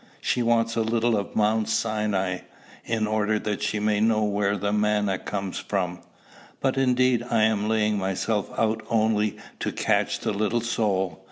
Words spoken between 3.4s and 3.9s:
she